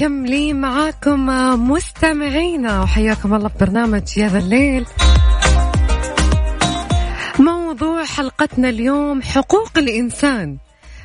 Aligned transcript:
ومكملين 0.00 0.60
معاكم 0.60 1.26
مستمعينا 1.70 2.82
وحياكم 2.82 3.34
الله 3.34 3.48
في 3.48 3.58
برنامج 3.60 4.02
يا 4.16 4.28
ذا 4.28 4.38
الليل. 4.38 4.86
موضوع 7.38 8.04
حلقتنا 8.04 8.68
اليوم 8.68 9.22
حقوق 9.22 9.70
الإنسان. 9.76 10.56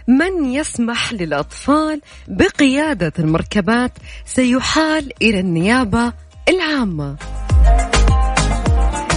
من 0.07 0.45
يسمح 0.45 1.13
للأطفال 1.13 2.01
بقيادة 2.27 3.13
المركبات 3.19 3.91
سيحال 4.25 5.11
إلى 5.21 5.39
النيابة 5.39 6.13
العامة. 6.49 7.15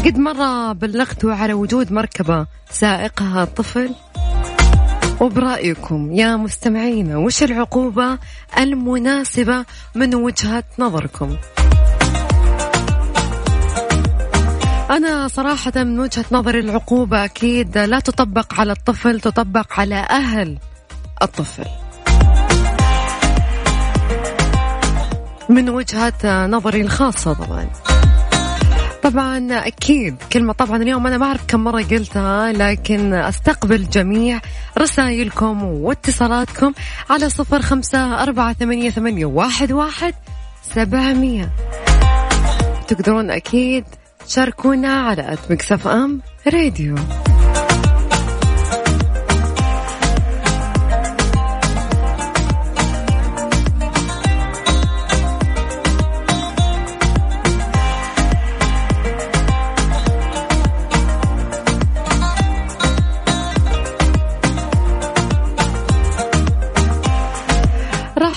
قد 0.04 0.18
مرة 0.18 0.72
بلغتوا 0.72 1.32
على 1.32 1.52
وجود 1.52 1.92
مركبة 1.92 2.46
سائقها 2.70 3.45
طفل. 3.45 3.90
وبرأيكم 5.20 6.12
يا 6.12 6.36
مستمعينا 6.36 7.16
وش 7.16 7.42
العقوبة 7.42 8.18
المناسبة 8.59 9.64
من 9.95 10.14
وجهة 10.14 10.64
نظركم؟ 10.78 11.36
أنا 14.90 15.28
صراحة 15.28 15.73
من 15.76 16.00
وجهة 16.00 16.24
نظري 16.32 16.60
العقوبة 16.60 17.24
أكيد 17.24 17.78
لا 17.78 18.00
تطبق 18.00 18.60
على 18.60 18.73
الطفل 18.73 19.20
تطبق 19.20 19.80
على 19.80 19.95
أهل 19.95 20.59
الطفل. 21.23 21.64
من 25.48 25.68
وجهة 25.68 26.46
نظري 26.46 26.80
الخاصة 26.80 27.32
طبعا. 27.32 27.66
طبعا 29.10 29.48
أكيد 29.52 30.16
كلمة 30.32 30.52
طبعا 30.52 30.82
اليوم 30.82 31.06
أنا 31.06 31.18
ما 31.18 31.26
أعرف 31.26 31.44
كم 31.48 31.64
مرة 31.64 31.82
قلتها 31.82 32.52
لكن 32.52 33.14
أستقبل 33.14 33.88
جميع 33.88 34.40
رسائلكم 34.78 35.65
واتصالاتكم 35.65 36.73
على 37.10 37.28
صفر 37.30 37.62
خمسة 37.62 38.23
أربعة 38.23 38.52
ثمانية, 38.52 38.90
ثمانية 38.90 39.26
واحد, 39.26 39.73
واحد 39.73 40.15
سبعمية. 40.62 41.50
تقدرون 42.88 43.30
أكيد 43.30 43.84
تشاركونا 44.26 44.92
على 44.92 45.37
مكسف 45.50 45.87
أم 45.87 46.20
راديو. 46.46 46.95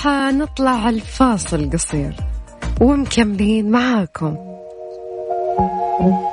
راح 0.05 0.33
نطلع 0.33 0.89
الفاصل 0.89 1.69
قصير 1.69 2.15
ومكملين 2.81 3.71
معاكم. 3.71 4.37
Even 6.01 6.31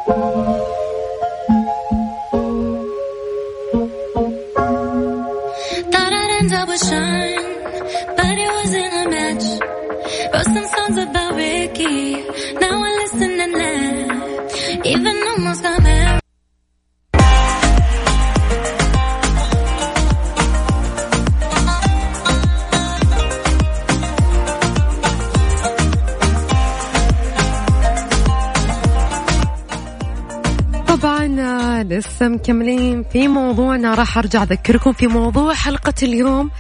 مكملين 32.29 33.05
في 33.13 33.29
موضوعنا 33.29 33.95
راح 33.95 34.19
أرجع 34.19 34.43
أذكركم 34.43 34.93
في 34.93 35.07
موضوع 35.07 35.55
حلقة 35.55 35.95
اليوم. 36.03 36.51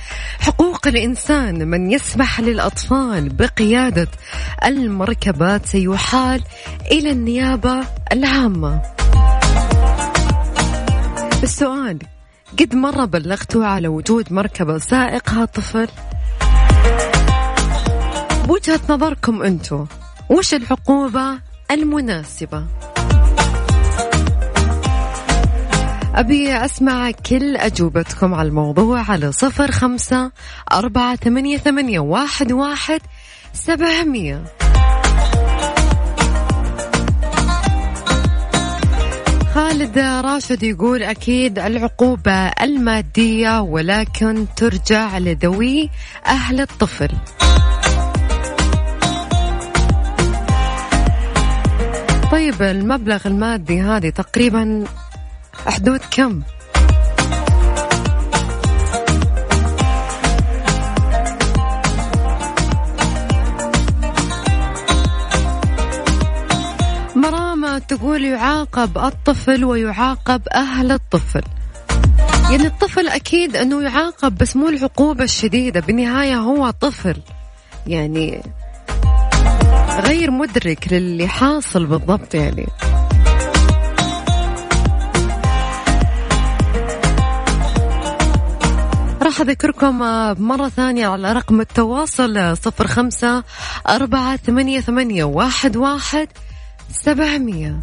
حقوق 0.40 0.86
الإنسان 0.86 1.68
من 1.68 1.92
يسمح 1.92 2.40
للأطفال 2.40 3.28
بقيادة 3.28 4.08
المركبات 4.64 5.66
سيحال 5.66 6.42
إلى 6.90 7.10
النيابة 7.10 7.80
العامة. 8.12 8.82
السؤال 11.42 11.98
قد 12.60 12.74
مرة 12.74 13.04
بلغتوا 13.04 13.64
على 13.64 13.88
وجود 13.88 14.32
مركبة 14.32 14.78
سائقها 14.78 15.44
طفل؟ 15.44 15.88
بوجهة 18.46 18.80
نظركم 18.88 19.42
أنتم 19.42 19.86
وش 20.30 20.54
العقوبة 20.54 21.38
المناسبة؟ 21.70 22.64
أبي 26.18 26.52
أسمع 26.52 27.10
كل 27.10 27.56
أجوبتكم 27.56 28.34
على 28.34 28.48
الموضوع 28.48 29.10
على 29.10 29.32
صفر 29.32 29.70
خمسة 29.70 30.30
أربعة 30.72 31.16
ثمانية, 31.16 31.58
ثمانية 31.58 31.98
واحد, 32.00 32.52
واحد 32.52 33.00
سبعمية. 33.52 34.44
خالد 39.54 39.98
راشد 39.98 40.62
يقول 40.62 41.02
أكيد 41.02 41.58
العقوبة 41.58 42.48
المادية 42.48 43.60
ولكن 43.60 44.46
ترجع 44.56 45.18
لذوي 45.18 45.90
أهل 46.26 46.60
الطفل. 46.60 47.08
طيب 52.32 52.62
المبلغ 52.62 53.26
المادي 53.26 53.80
هذه 53.80 54.08
تقريبا 54.10 54.84
حدود 55.66 56.00
كم؟ 56.10 56.42
مرام 67.16 67.78
تقول 67.78 68.24
يعاقب 68.24 68.98
الطفل 68.98 69.64
ويعاقب 69.64 70.42
أهل 70.54 70.92
الطفل. 70.92 71.42
يعني 72.50 72.66
الطفل 72.66 73.08
أكيد 73.08 73.56
أنه 73.56 73.82
يعاقب 73.82 74.38
بس 74.38 74.56
مو 74.56 74.68
العقوبة 74.68 75.24
الشديدة 75.24 75.80
بالنهاية 75.80 76.36
هو 76.36 76.70
طفل. 76.70 77.22
يعني 77.86 78.42
غير 80.00 80.30
مدرك 80.30 80.92
للي 80.92 81.28
حاصل 81.28 81.86
بالضبط 81.86 82.34
يعني. 82.34 82.66
راح 89.28 89.40
أذكركم 89.40 89.98
مرة 90.42 90.68
ثانية 90.68 91.06
على 91.06 91.32
رقم 91.32 91.60
التواصل 91.60 92.56
صفر 92.56 92.86
خمسة 92.86 93.44
أربعة 93.88 94.36
ثمانية, 94.36 94.80
ثمانية 94.80 95.24
واحد, 95.24 95.76
واحد 95.76 96.28
سبعمية. 96.92 97.80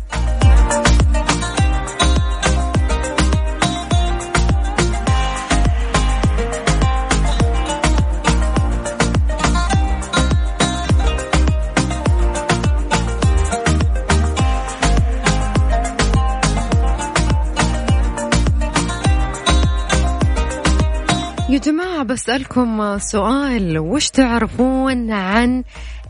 بسألكم 22.16 22.98
سؤال 22.98 23.80
وش 23.80 24.10
تعرفون 24.10 25.12
عن 25.12 25.64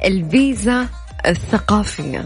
الفيزا 0.04 0.88
الثقافية؟ 1.28 2.26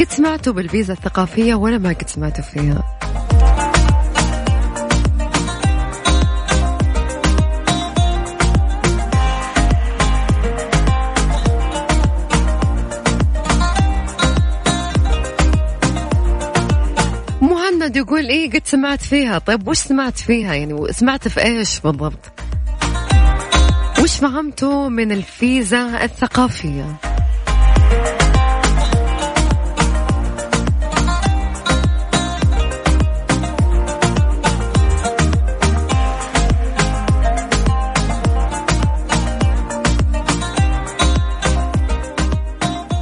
قد 0.00 0.06
سمعتوا 0.08 0.52
بالفيزا 0.52 0.92
الثقافية 0.92 1.54
ولا 1.54 1.78
ما 1.78 1.88
قد 1.88 2.08
سمعتوا 2.08 2.44
فيها؟ 2.44 2.95
محمد 17.86 17.96
يقول 17.96 18.28
إيه 18.28 18.50
قد 18.50 18.62
سمعت 18.64 19.02
فيها؟ 19.02 19.38
طيب 19.38 19.68
وش 19.68 19.78
سمعت 19.78 20.18
فيها؟ 20.18 20.54
يعني 20.54 20.92
سمعت 20.92 21.28
في 21.28 21.44
إيش 21.44 21.80
بالضبط؟ 21.80 22.32
وش 24.02 24.16
فهمتوا 24.16 24.88
من 24.88 25.12
الفيزا 25.12 26.04
الثقافية؟ 26.04 26.96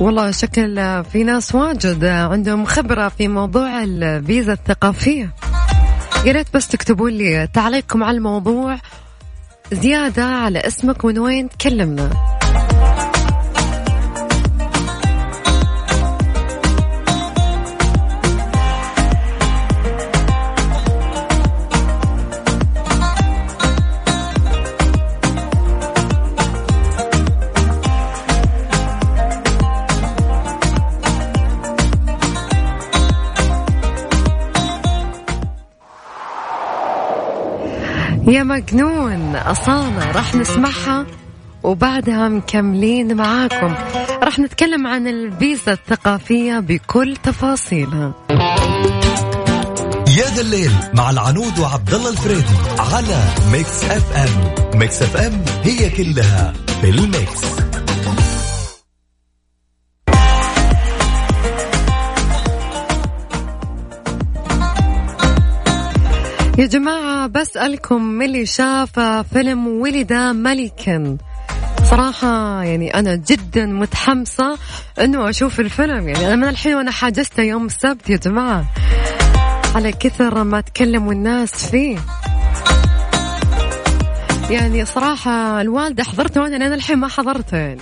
والله 0.04 0.30
شكل 0.30 1.04
في 1.04 1.24
ناس 1.24 1.54
واجد 1.54 2.04
عندهم 2.04 2.64
خبرة 2.64 3.08
في 3.08 3.28
موضوع 3.28 3.82
الفيزا 3.82 4.52
الثقافية. 4.52 5.34
يا 6.24 6.32
ريت 6.32 6.46
بس 6.54 6.68
تكتبوا 6.68 7.10
لي 7.10 7.48
تعليقكم 7.52 8.04
على 8.04 8.16
الموضوع. 8.16 8.78
زيادة 9.72 10.24
على 10.24 10.58
اسمك 10.58 11.04
من 11.04 11.18
وين 11.18 11.48
تكلمنا؟ 11.48 12.33
يا 38.28 38.42
مجنون 38.42 39.36
أصالة 39.36 40.12
راح 40.12 40.34
نسمعها 40.34 41.06
وبعدها 41.62 42.28
مكملين 42.28 43.16
معاكم. 43.16 43.74
راح 44.22 44.38
نتكلم 44.38 44.86
عن 44.86 45.06
الفيزا 45.06 45.72
الثقافية 45.72 46.58
بكل 46.58 47.16
تفاصيلها. 47.22 48.14
يا 50.18 50.34
ذا 50.34 50.40
الليل 50.40 50.72
مع 50.94 51.10
العنود 51.10 51.58
وعبد 51.58 51.94
الله 51.94 52.10
الفريدي 52.10 52.54
على 52.78 53.22
Mix 53.52 53.84
FM. 53.84 54.78
Mix 54.78 55.02
FM 55.02 55.44
هي 55.62 55.90
كلها 55.90 56.52
في 56.80 56.90
ال 56.90 57.01
mix. 57.01 57.44
يا 66.58 66.66
جماعة 66.66 67.03
بسألكم 67.26 68.02
من 68.02 68.24
اللي 68.24 68.46
شاف 68.46 69.00
فيلم 69.00 69.68
ولد 69.68 70.12
ملكا 70.12 71.16
صراحة 71.84 72.62
يعني 72.62 72.94
أنا 72.94 73.14
جدا 73.14 73.66
متحمسة 73.66 74.58
إنه 75.00 75.28
أشوف 75.28 75.60
الفيلم. 75.60 76.08
يعني 76.08 76.26
أنا 76.26 76.36
من 76.36 76.48
الحين 76.48 76.74
وأنا 76.74 76.90
حاجزته 76.90 77.42
يوم 77.42 77.66
السبت 77.66 78.10
يا 78.10 78.16
جماعة. 78.16 78.64
على 79.74 79.92
كثر 79.92 80.44
ما 80.44 80.60
تكلموا 80.60 81.12
الناس 81.12 81.70
فيه. 81.70 81.98
يعني 84.50 84.84
صراحة 84.84 85.60
الوالدة 85.60 86.04
حضرته 86.04 86.40
وأنا 86.40 86.56
أنا 86.56 86.74
الحين 86.74 86.98
ما 86.98 87.08
حضرته 87.08 87.56
يعني. 87.56 87.80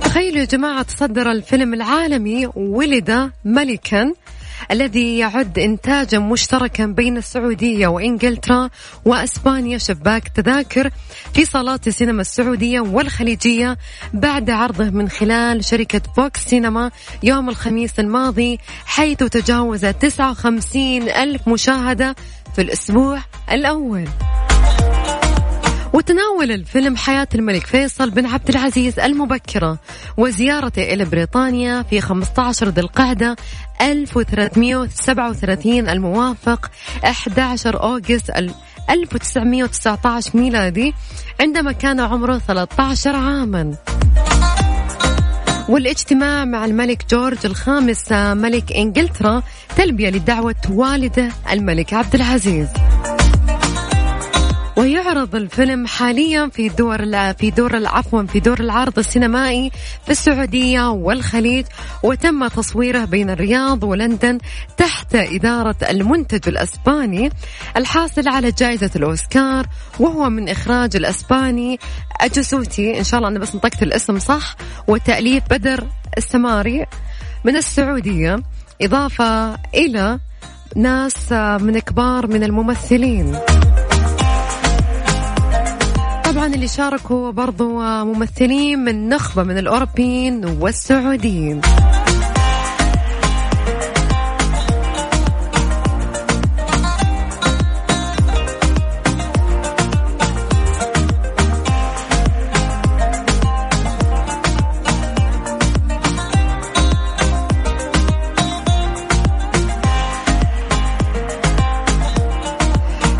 تخيلوا 0.00 0.38
يا 0.38 0.44
جماعة 0.44 0.82
تصدر 0.82 1.30
الفيلم 1.30 1.74
العالمي 1.74 2.46
ولد 2.56 3.30
ملكا 3.44 4.12
الذي 4.70 5.18
يعد 5.18 5.58
إنتاجا 5.58 6.18
مشتركا 6.18 6.86
بين 6.86 7.16
السعودية 7.16 7.86
وإنجلترا 7.86 8.70
وأسبانيا. 9.04 9.78
شباك 9.78 10.28
تذاكر 10.28 10.90
في 11.34 11.44
صالات 11.44 11.86
السينما 11.86 12.20
السعودية 12.20 12.80
والخليجية 12.80 13.78
بعد 14.14 14.50
عرضه 14.50 14.90
من 14.90 15.08
خلال 15.08 15.64
شركة 15.64 16.00
فوكس 16.16 16.40
سينما 16.40 16.90
يوم 17.22 17.48
الخميس 17.48 18.00
الماضي 18.00 18.58
حيث 18.86 19.18
تجاوز 19.18 19.86
59 19.86 21.02
ألف 21.08 21.48
مشاهدة 21.48 22.16
في 22.54 22.62
الأسبوع 22.62 23.18
الأول. 23.52 24.08
وتناول 25.92 26.52
الفيلم 26.52 26.96
حياة 26.96 27.28
الملك 27.34 27.66
فيصل 27.66 28.10
بن 28.10 28.26
عبد 28.26 28.48
العزيز 28.48 28.98
المبكرة 28.98 29.78
وزيارته 30.16 30.82
إلى 30.82 31.04
بريطانيا 31.04 31.82
في 31.82 32.00
15 32.00 32.68
ذي 32.68 32.80
القعدة 32.80 33.36
1337 33.80 35.88
الموافق 35.88 36.70
11 37.04 37.82
أوغست 37.82 38.30
1919 38.90 40.38
ميلادي 40.38 40.94
عندما 41.40 41.72
كان 41.72 42.00
عمره 42.00 42.38
13 42.38 43.16
عاما. 43.16 43.74
والاجتماع 45.68 46.44
مع 46.44 46.64
الملك 46.64 47.04
جورج 47.10 47.38
الخامس 47.44 48.12
ملك 48.12 48.72
إنجلترا 48.72 49.42
تلبية 49.76 50.10
لدعوة 50.10 50.54
والده 50.70 51.28
الملك 51.50 51.94
عبد 51.94 52.14
العزيز. 52.14 52.68
ويعرض 54.96 55.34
الفيلم 55.34 55.86
حاليا 55.86 56.48
في 56.48 56.68
دور 56.68 56.98
في 57.32 57.50
دور 57.50 57.86
عفوا 57.86 58.22
في 58.22 58.40
دور 58.40 58.60
العرض 58.60 58.98
السينمائي 58.98 59.70
في 60.04 60.10
السعودية 60.10 60.90
والخليج 60.90 61.66
وتم 62.02 62.48
تصويره 62.48 63.04
بين 63.04 63.30
الرياض 63.30 63.84
ولندن 63.84 64.38
تحت 64.76 65.14
إدارة 65.14 65.76
المنتج 65.90 66.48
الأسباني 66.48 67.30
الحاصل 67.76 68.28
على 68.28 68.50
جائزة 68.50 68.90
الأوسكار 68.96 69.66
وهو 70.00 70.30
من 70.30 70.48
إخراج 70.48 70.96
الأسباني 70.96 71.78
أجسوتي 72.20 72.98
إن 72.98 73.04
شاء 73.04 73.18
الله 73.18 73.28
أنا 73.28 73.38
بس 73.38 73.54
نطقت 73.54 73.82
الاسم 73.82 74.18
صح 74.18 74.56
وتأليف 74.88 75.44
بدر 75.50 75.84
السماري 76.18 76.86
من 77.44 77.56
السعودية. 77.56 78.42
إضافة 78.82 79.54
إلى 79.74 80.18
ناس 80.76 81.32
من 81.32 81.78
كبار 81.78 82.26
من 82.26 82.44
الممثلين. 82.44 83.38
طبعا 86.36 86.54
اللي 86.54 86.68
شاركوا 86.68 87.30
برضو 87.30 87.80
ممثلين 88.04 88.78
من 88.78 89.08
نخبة 89.08 89.42
من 89.42 89.58
الأوروبيين 89.58 90.44
والسعوديين. 90.44 91.60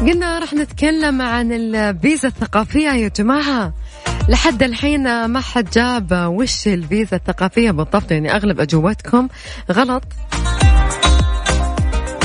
نتكلم 0.06 1.22
عن 1.22 1.52
الفيزا 1.52 2.28
الثقافية 2.28 2.90
يا 2.90 3.08
جماعة. 3.08 3.72
لحد 4.28 4.62
الحين 4.62 5.24
ما 5.24 5.40
حد 5.40 5.70
جاب 5.70 6.12
وش 6.12 6.68
الفيزا 6.68 7.16
الثقافية 7.16 7.70
بالضبط 7.70 8.10
يعني 8.10 8.36
أغلب 8.36 8.60
أجوبتكم 8.60 9.28
غلط. 9.72 10.02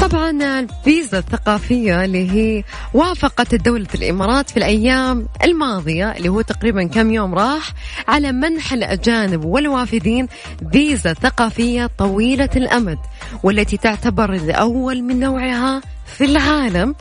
طبعا 0.01 0.59
الفيزا 0.59 1.19
الثقافية 1.19 2.05
اللي 2.05 2.31
هي 2.31 2.63
وافقت 2.93 3.55
دولة 3.55 3.87
الإمارات 3.95 4.49
في 4.49 4.57
الأيام 4.57 5.27
الماضية 5.43 6.11
اللي 6.11 6.29
هو 6.29 6.41
تقريبا 6.41 6.83
كم 6.83 7.11
يوم 7.11 7.35
راح 7.35 7.73
على 8.07 8.31
منح 8.31 8.73
الأجانب 8.73 9.45
والوافدين 9.45 10.27
فيزا 10.71 11.13
ثقافية 11.13 11.89
طويلة 11.97 12.49
الأمد 12.55 12.97
والتي 13.43 13.77
تعتبر 13.77 14.33
الأول 14.33 15.03
من 15.03 15.19
نوعها 15.19 15.81
في 16.05 16.25
العالم. 16.25 16.95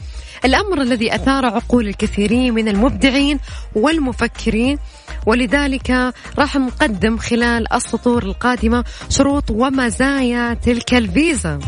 الأمر 0.44 0.82
الذي 0.82 1.14
أثار 1.14 1.46
عقول 1.46 1.88
الكثيرين 1.88 2.54
من 2.54 2.68
المبدعين 2.68 3.38
والمفكرين 3.74 4.78
ولذلك 5.26 6.14
راح 6.38 6.56
نقدم 6.56 7.18
خلال 7.18 7.72
السطور 7.72 8.22
القادمة 8.22 8.84
شروط 9.08 9.50
ومزايا 9.50 10.54
تلك 10.54 10.94
الفيزا. 10.94 11.58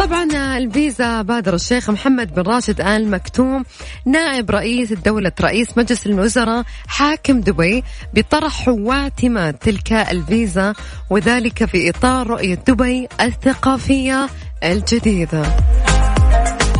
طبعا 0.00 0.56
الفيزا 0.56 1.22
بادر 1.22 1.54
الشيخ 1.54 1.90
محمد 1.90 2.34
بن 2.34 2.42
راشد 2.42 2.80
آل 2.80 3.10
مكتوم 3.10 3.64
نائب 4.04 4.50
رئيس 4.50 4.92
دولة 4.92 5.32
رئيس 5.40 5.78
مجلس 5.78 6.06
الوزراء 6.06 6.64
حاكم 6.86 7.40
دبي 7.40 7.84
بطرح 8.14 8.68
واعتماد 8.68 9.54
تلك 9.54 9.92
الفيزا 9.92 10.74
وذلك 11.10 11.64
في 11.64 11.90
إطار 11.90 12.26
رؤية 12.26 12.54
دبي 12.54 13.08
الثقافية 13.20 14.28
الجديدة. 14.64 15.42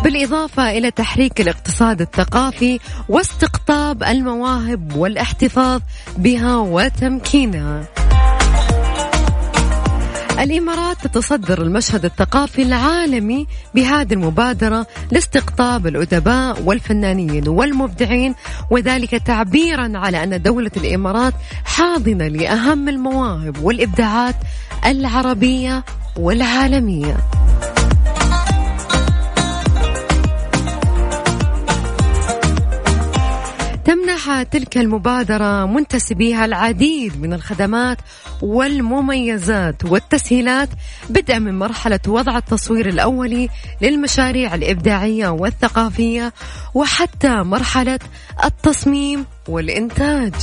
بالإضافة 0.05 0.71
إلى 0.71 0.91
تحريك 0.91 1.41
الاقتصاد 1.41 2.01
الثقافي 2.01 2.79
واستقطاب 3.09 4.03
المواهب 4.03 4.97
والاحتفاظ 4.97 5.81
بها 6.17 6.57
وتمكينها. 6.57 7.85
الإمارات 10.41 10.97
تتصدر 11.07 11.63
المشهد 11.63 12.05
الثقافي 12.05 12.63
العالمي 12.63 13.47
بهذه 13.75 14.13
المبادرة 14.13 14.87
لاستقطاب 15.11 15.87
الأدباء 15.87 16.63
والفنانين 16.63 17.49
والمبدعين 17.49 18.35
وذلك 18.71 19.11
تعبيرا 19.11 19.93
على 19.95 20.25
أن 20.25 20.43
دولة 20.43 20.71
الإمارات 20.77 21.35
حاضنة 21.65 22.29
لأهم 22.29 22.89
المواهب 22.89 23.63
والإبداعات 23.63 24.37
العربية 24.87 25.85
والعالمية. 26.17 27.17
تمنح 33.85 34.43
تلك 34.43 34.79
المبادرة 34.79 35.67
منتسبيها 35.67 36.45
العديد 36.45 37.21
من 37.21 37.33
الخدمات 37.33 37.99
والمميزات 38.43 39.85
والتسهيلات 39.85 40.69
بدءا 41.11 41.39
من 41.39 41.59
مرحلة 41.59 42.01
وضع 42.09 42.37
التصوير 42.37 42.89
الأولي 42.89 43.49
للمشاريع 43.83 44.55
الإبداعية 44.55 45.29
والثقافية 45.29 46.33
وحتى 46.75 47.29
مرحلة 47.29 47.99
التصميم 48.45 49.27
والإنتاج. 49.49 50.35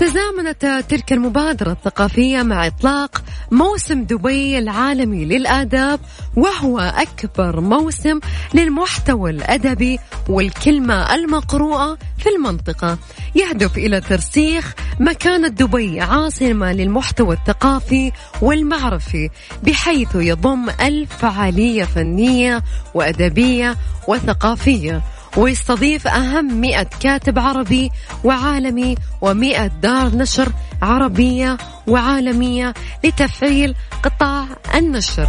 تزامنت 0.00 0.84
تلك 0.88 1.12
المبادرة 1.12 1.72
الثقافية 1.72 2.42
مع 2.42 2.66
إطلاق 2.66 3.22
موسم 3.52 4.04
دبي 4.04 4.58
العالمي 4.58 5.24
للآداب 5.24 6.00
وهو 6.36 6.78
أكبر 6.78 7.60
موسم 7.60 8.20
للمحتوى 8.54 9.30
الأدبي 9.30 9.98
والكلمة 10.28 11.14
المقروءة 11.14 11.98
في 12.18 12.28
المنطقة. 12.28 12.98
يهدف 13.34 13.78
إلى 13.78 14.00
ترسيخ 14.00 14.74
مكانة 15.00 15.48
دبي 15.48 16.00
عاصمة 16.00 16.72
للمحتوى 16.72 17.34
الثقافي 17.34 18.12
والمعرفي 18.42 19.30
بحيث 19.62 20.14
يضم 20.14 20.70
ألف 20.80 21.16
فعالية 21.16 21.84
فنية 21.84 22.62
وأدبية 22.94 23.76
وثقافية. 24.08 25.02
ويستضيف 25.36 26.06
أهم 26.06 26.60
مئة 26.60 26.86
كاتب 27.00 27.38
عربي 27.38 27.90
وعالمي 28.24 28.94
ومئة 29.20 29.66
دار 29.66 30.16
نشر 30.16 30.52
عربية 30.82 31.56
وعالمية 31.86 32.74
لتفعيل 33.04 33.74
قطاع 34.02 34.46
النشر. 34.74 35.28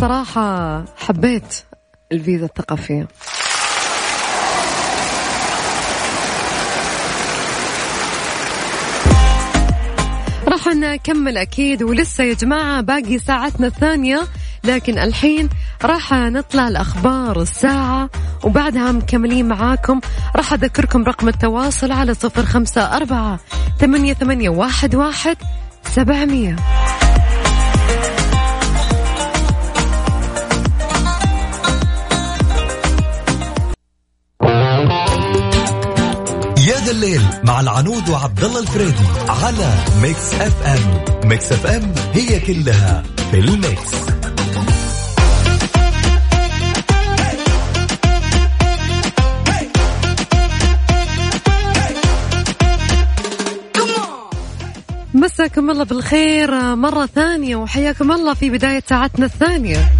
صراحة 0.00 0.84
حبيت 0.96 1.64
الفيزا 2.12 2.46
الثقافية. 2.46 3.08
راح 10.66 10.74
نكمل 10.74 11.38
أكيد 11.38 11.82
ولسه 11.82 12.24
يا 12.24 12.34
جماعة 12.34 12.80
باقي 12.80 13.18
ساعتنا 13.18 13.66
الثانية 13.66 14.22
لكن 14.64 14.98
الحين 14.98 15.48
راح 15.84 16.12
نطلع 16.12 16.68
الأخبار 16.68 17.42
الساعة 17.42 18.10
وبعدها 18.44 18.92
مكملين 18.92 19.48
معاكم. 19.48 20.00
راح 20.36 20.52
أذكركم 20.52 21.04
رقم 21.04 21.28
التواصل 21.28 21.92
على 21.92 22.14
صفر 22.14 22.42
خمسة 22.42 22.96
أربعة 22.96 23.40
ثمانية, 23.80 24.14
ثمانية 24.14 24.48
واحد, 24.48 24.94
واحد 24.94 25.36
سبعمية. 25.94 26.56
يا 36.86 36.92
ذا 36.92 36.96
الليل 36.96 37.22
مع 37.44 37.60
العنود 37.60 38.08
وعبد 38.08 38.44
الله 38.44 38.60
الفريدي 38.60 39.04
على 39.28 39.74
Mix 40.02 40.34
FM 40.34 41.04
Mix 41.28 41.52
FM 41.52 41.94
هي 42.12 42.40
كلها 42.40 43.02
في 43.30 43.38
ال 43.38 43.48
mix. 43.48 43.90
مساكم 55.14 55.70
الله 55.70 55.84
بالخير 55.84 56.76
مرة 56.76 57.06
ثانية 57.06 57.56
وحياكم 57.56 58.12
الله 58.12 58.34
في 58.34 58.50
بداية 58.50 58.82
ساعتنا 58.88 59.26
الثانية. 59.26 59.90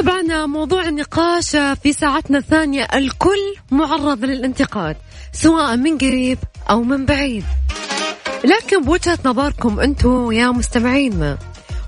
طبعا 0.00 0.46
موضوع 0.46 0.88
النقاش 0.88 1.56
في 1.56 1.92
ساعتنا 1.92 2.38
الثانية 2.38 2.82
الكل 2.94 3.54
معرض 3.70 4.24
للانتقاد 4.24 4.96
سواء 5.32 5.76
من 5.76 5.98
قريب 5.98 6.38
أو 6.70 6.82
من 6.82 7.06
بعيد. 7.06 7.44
لكن 8.44 8.82
بوجهة 8.82 9.18
نظركم 9.24 9.80
أنتم 9.80 10.32
يا 10.32 10.50
مستمعين 10.50 11.36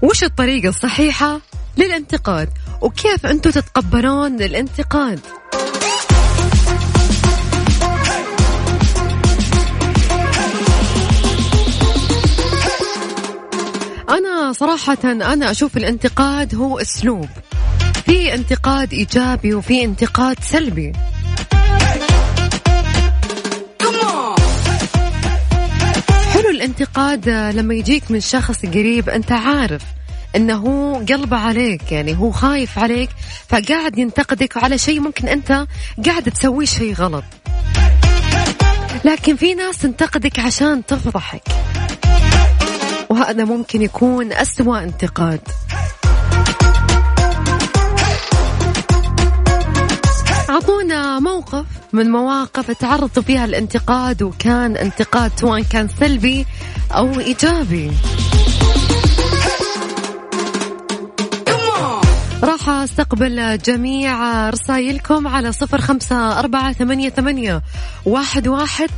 وش 0.03 0.25
الطريقة 0.25 0.69
الصحيحة 0.69 1.41
للانتقاد؟ 1.77 2.49
وكيف 2.81 3.27
أنتم 3.27 3.51
تتقبلون 3.51 4.43
الانتقاد؟ 4.43 5.21
أنا 14.09 14.53
صراحة 14.53 14.99
أنا 15.05 15.51
أشوف 15.51 15.77
الانتقاد 15.77 16.55
هو 16.55 16.79
أسلوب. 16.79 17.29
في 18.07 18.35
انتقاد 18.35 18.93
إيجابي 18.93 19.55
وفي 19.55 19.85
انتقاد 19.85 20.37
سلبي. 20.43 20.93
حلو 26.33 26.51
الانتقاد 26.51 27.29
لما 27.29 27.75
يجيك 27.75 28.11
من 28.11 28.21
شخص 28.21 28.67
قريب 28.67 29.09
أنت 29.09 29.33
عارف 29.33 29.83
إنه 30.37 30.95
قلبه 31.09 31.37
عليك 31.37 31.93
يعني 31.93 32.19
هو 32.19 32.31
خايف 32.31 32.79
عليك 32.79 33.11
فقاعد 33.49 33.99
ينتقدك 33.99 34.57
على 34.57 34.79
شيء 34.79 35.01
ممكن 35.01 35.29
أنت 35.29 35.67
قاعد 36.07 36.23
تسويه 36.23 36.67
شيء 36.67 36.95
غلط. 36.95 37.25
لكن 39.05 39.37
في 39.37 39.55
ناس 39.55 39.79
تنتقدك 39.79 40.39
عشان 40.39 40.87
تفضحك. 40.87 41.43
وهذا 43.11 43.45
ممكن 43.45 43.83
يكون 43.83 44.33
أسوأ 44.33 44.83
انتقاد. 44.83 45.41
موقف 51.43 51.67
من 51.93 52.11
مواقف 52.11 52.71
تعرضوا 52.71 53.23
فيها 53.23 53.45
الانتقاد 53.45 54.23
وكان 54.23 54.77
انتقاد 54.77 55.33
سواء 55.37 55.63
كان 55.63 55.89
سلبي 55.89 56.47
أو 56.93 57.21
إيجابي. 57.21 57.93
راح 62.43 62.69
أستقبل 62.69 63.59
جميع 63.59 64.51
رسائلكم 64.51 65.29
على 65.29 65.53
صفر 65.53 65.81
خمسة 65.81 66.39
أربعة 66.39 66.73
ثمانية, 66.73 67.09
ثمانية 67.09 67.63
واحد, 68.05 68.49
واحد 68.49 68.91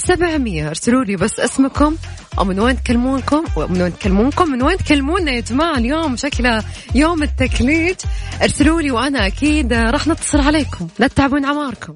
سبعمية. 0.00 0.68
ارسلوا 0.68 1.04
لي 1.04 1.16
بس 1.16 1.40
اسمكم 1.40 1.96
أو 2.38 2.44
من 2.44 2.60
وين 2.60 2.82
تكلمونكم 2.82 3.44
من 3.56 3.82
وين 3.82 3.98
تكلمونكم 3.98 4.50
من 4.50 4.62
وين 4.62 4.76
تكلمونا 4.76 5.32
يا 5.32 5.40
جماعة 5.40 5.78
اليوم؟ 5.78 6.16
شكله 6.16 6.64
يوم 6.94 7.22
التكليج. 7.22 7.96
ارسلوا 8.42 8.82
لي 8.82 8.90
وأنا 8.90 9.26
أكيد 9.26 9.72
راح 9.72 10.06
نتصل 10.06 10.40
عليكم 10.40 10.88
لا 10.98 11.06
تتعبون 11.06 11.44
عماركم 11.44 11.94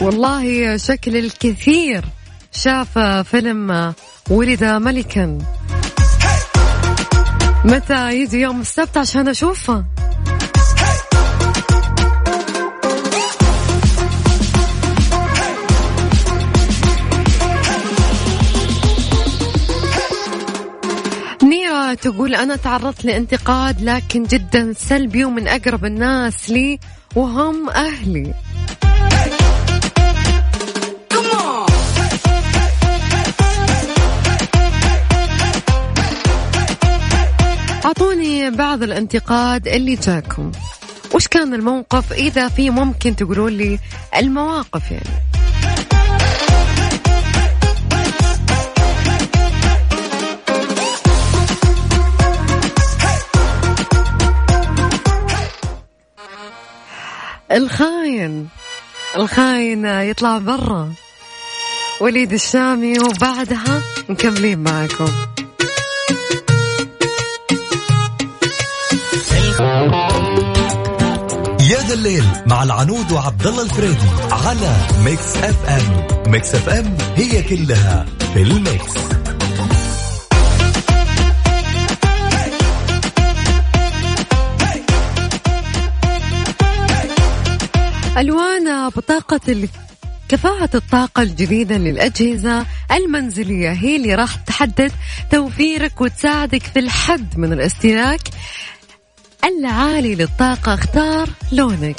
والله 0.00 0.76
شكل 0.76 1.16
الكثير 1.16 2.04
شاف 2.52 2.98
فيلم 2.98 3.94
ولد 4.30 4.64
ملكا. 4.64 5.38
متى 7.64 8.20
يجي 8.20 8.40
يوم 8.40 8.60
السبت 8.60 8.96
عشان 8.96 9.28
تقول 21.92 22.34
أنا 22.34 22.56
تعرضت 22.56 23.04
لانتقاد 23.04 23.82
لكن 23.82 24.22
جدا 24.22 24.72
سلبي 24.72 25.24
ومن 25.24 25.48
أقرب 25.48 25.84
الناس 25.84 26.50
لي 26.50 26.78
وهم 27.16 27.70
أهلي. 27.70 28.34
أعطوني 37.84 38.50
بعض 38.50 38.82
الانتقاد 38.82 39.68
اللي 39.68 39.94
جاكم. 39.94 40.52
وش 41.14 41.28
كان 41.28 41.54
الموقف؟ 41.54 42.12
إذا 42.12 42.48
في 42.48 42.70
ممكن 42.70 43.16
تقولوا 43.16 43.50
لي 43.50 43.78
المواقف 44.16 44.90
يعني. 44.90 45.33
الخاين. 57.52 58.48
الخاين 59.16 59.84
يطلع 59.84 60.38
برا. 60.38 60.92
وليد 62.00 62.32
الشامي 62.32 62.98
وبعدها 62.98 63.82
مكملين 64.08 64.58
معكم 64.58 65.12
يا 71.60 71.78
ذا 71.78 71.94
الليل 71.94 72.24
مع 72.46 72.62
العنود 72.62 73.12
وعبد 73.12 73.46
الله 73.46 73.62
الفريدي 73.62 74.08
على 74.30 74.76
Mix 75.04 75.36
FM. 75.36 76.06
Mix 76.32 76.54
FM 76.54 76.96
هي 77.16 77.42
كلها 77.42 78.06
في 78.34 78.42
ال 78.42 78.56
mix. 78.56 79.13
ألوان 88.18 88.88
بطاقة 88.88 89.68
كفاءة 90.28 90.70
الطاقة 90.74 91.22
الجديدة 91.22 91.76
للأجهزة 91.76 92.66
المنزلية. 92.92 93.70
هي 93.72 93.96
اللي 93.96 94.14
راح 94.14 94.36
تحدد 94.36 94.92
توفيرك 95.30 96.00
وتساعدك 96.00 96.62
في 96.62 96.78
الحد 96.78 97.38
من 97.38 97.52
الاستهلاك 97.52 98.20
العالي 99.44 100.14
للطاقة. 100.14 100.74
اختار 100.74 101.28
لونك. 101.52 101.96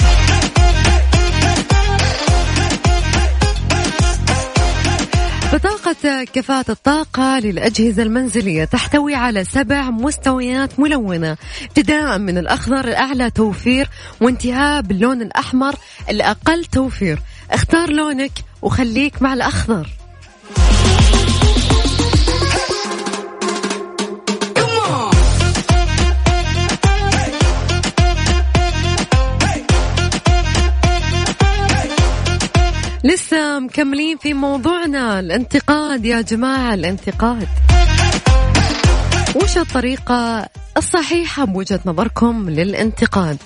بطاقة 5.55 6.23
كفاءة 6.23 6.71
الطاقة 6.71 7.39
للأجهزة 7.39 8.03
المنزلية 8.03 8.65
تحتوي 8.65 9.15
على 9.15 9.43
سبع 9.43 9.89
مستويات 9.89 10.79
ملونة. 10.79 11.37
ابتداء 11.63 12.17
من 12.17 12.37
الأخضر 12.37 12.87
الأعلى 12.87 13.29
توفير 13.29 13.89
وانتهاء 14.21 14.81
باللون 14.81 15.21
الأحمر 15.21 15.75
الأقل 16.09 16.65
توفير. 16.65 17.19
اختار 17.51 17.89
لونك 17.89 18.31
وخليك 18.61 19.21
مع 19.21 19.33
الأخضر. 19.33 19.89
لسه 33.05 33.59
مكملين 33.59 34.17
في 34.17 34.33
موضوعنا 34.33 35.19
الانتقاد 35.19 36.05
يا 36.05 36.21
جماعة 36.21 36.73
الانتقاد. 36.73 37.47
وش 39.35 39.57
الطريقة 39.57 40.49
الصحيحة 40.77 41.45
بوجهة 41.45 41.79
نظركم 41.85 42.49
للانتقاد؟ 42.49 43.37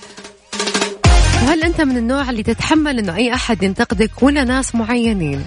وهل 1.42 1.62
أنت 1.62 1.80
من 1.80 1.96
النوع 1.96 2.30
اللي 2.30 2.42
تتحمل 2.42 2.98
أنه 2.98 3.16
أي 3.16 3.34
أحد 3.34 3.62
ينتقدك 3.62 4.22
ولا 4.22 4.44
ناس 4.44 4.74
معينين؟ 4.74 5.44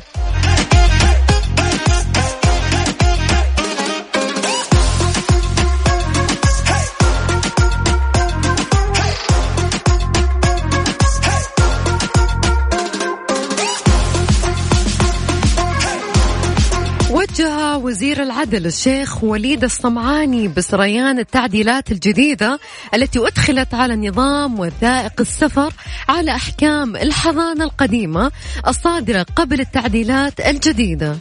وزير 17.78 18.24
العدل 18.24 18.66
الشيخ 18.66 19.24
وليد 19.24 19.64
الصمعاني 19.64 20.48
بسريان 20.48 21.20
التعديلات 21.20 21.92
الجديدة 21.92 22.60
التي 22.94 23.20
أدخلت 23.20 23.74
على 23.74 23.96
نظام 23.96 24.60
وثائق 24.60 25.14
السفر 25.20 25.74
على 26.10 26.32
أحكام 26.32 26.96
الحضانة 26.96 27.64
القديمة 27.64 28.32
الصادرة 28.68 29.26
قبل 29.36 29.60
التعديلات 29.60 30.40
الجديدة. 30.40 31.18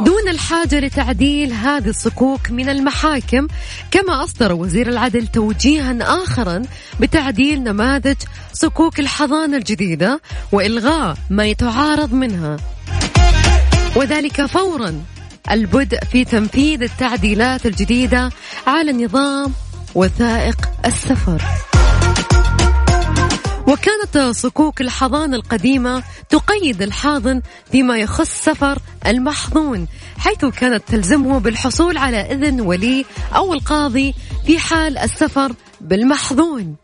دون 0.00 0.28
الحاجة 0.28 0.80
لتعديل 0.80 1.52
هذه 1.52 1.88
الصكوك 1.88 2.50
من 2.50 2.68
المحاكم 2.68 3.48
كما 3.90 4.24
أصدر 4.24 4.52
وزير 4.52 4.88
العدل 4.88 5.26
توجيها 5.26 5.96
آخرا 6.22 6.62
بتعديل 7.00 7.62
نماذج 7.62 8.16
صكوك 8.52 9.00
الحضانة 9.00 9.56
الجديدة 9.56 10.20
وإلغاء 10.52 11.16
ما 11.30 11.44
يتعارض 11.46 12.12
منها. 12.12 12.56
وذلك 13.96 14.46
فورا 14.46 15.02
البدء 15.50 16.04
في 16.04 16.24
تنفيذ 16.24 16.82
التعديلات 16.82 17.66
الجديدة 17.66 18.30
على 18.66 18.92
نظام 18.92 19.52
وثائق 19.94 20.56
السفر. 20.84 21.42
وكانت 23.68 24.18
صكوك 24.18 24.80
الحضانة 24.80 25.36
القديمة 25.36 26.02
تقيد 26.28 26.82
الحاضن 26.82 27.42
فيما 27.72 27.98
يخص 27.98 28.44
سفر 28.44 28.78
المحظون 29.06 29.86
حيث 30.18 30.44
كانت 30.44 30.82
تلزمه 30.88 31.38
بالحصول 31.40 31.98
على 31.98 32.16
إذن 32.16 32.60
ولي 32.60 33.04
أو 33.34 33.52
القاضي 33.52 34.14
في 34.46 34.58
حال 34.58 34.98
السفر 34.98 35.52
بالمحظون 35.80 36.76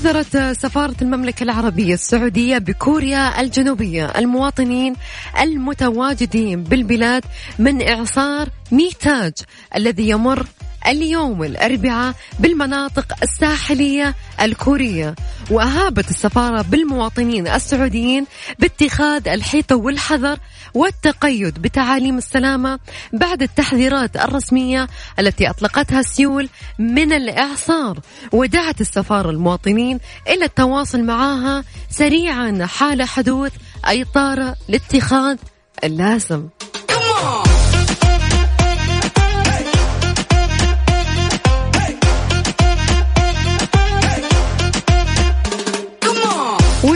حذرت 0.00 0.36
سفارة 0.36 0.94
المملكة 1.02 1.44
العربية 1.44 1.94
السعودية 1.94 2.58
بكوريا 2.58 3.40
الجنوبية 3.40 4.04
المواطنين 4.06 4.94
المتواجدين 5.40 6.62
بالبلاد 6.62 7.24
من 7.58 7.88
إعصار 7.88 8.48
ميتاج 8.72 9.32
الذي 9.76 10.08
يمر 10.08 10.46
اليوم 10.86 11.44
الأربعاء 11.44 12.14
بالمناطق 12.38 13.14
الساحلية 13.22 14.14
الكورية 14.42 15.14
وأهابت 15.50 16.10
السفارة 16.10 16.62
بالمواطنين 16.62 17.48
السعوديين 17.48 18.26
باتخاذ 18.58 19.28
الحيطة 19.28 19.76
والحذر 19.76 20.38
والتقيد 20.74 21.62
بتعاليم 21.62 22.18
السلامة 22.18 22.78
بعد 23.12 23.42
التحذيرات 23.42 24.16
الرسمية 24.16 24.88
التي 25.18 25.50
أطلقتها 25.50 26.02
سيول 26.02 26.48
من 26.78 27.12
الإعصار. 27.12 28.00
ودعت 28.32 28.80
السفارة 28.80 29.30
المواطنين 29.30 30.00
إلى 30.28 30.44
التواصل 30.44 31.02
معها 31.04 31.64
سريعا 31.90 32.66
حال 32.66 33.02
حدوث 33.02 33.52
أي 33.88 34.04
طارئ 34.04 34.52
لاتخاذ 34.68 35.36
اللازم. 35.84 36.48